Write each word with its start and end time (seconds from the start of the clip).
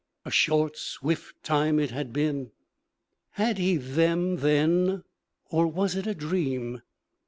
A 0.25 0.31
short 0.31 0.77
swift 0.77 1.43
time 1.43 1.77
it 1.79 1.91
had 1.91 2.11
been! 2.11 2.49
Had 3.33 3.59
he 3.59 3.77
them 3.77 4.37
then, 4.37 5.03
or 5.51 5.67
was 5.67 5.95
it 5.95 6.07
a 6.07 6.15
dream? 6.15 6.81